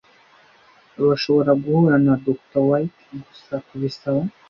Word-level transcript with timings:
Urashobora 1.03 1.51
guhura 1.61 1.95
na 2.05 2.13
Dr. 2.25 2.55
White 2.69 3.01
gusa 3.25 3.55
kubisaba. 3.67 4.21